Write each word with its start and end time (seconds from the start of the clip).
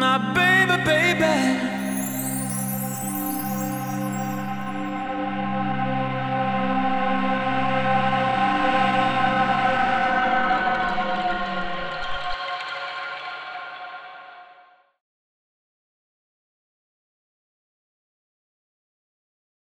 my 0.00 0.16
baby, 0.32 0.82
baby. 0.82 1.49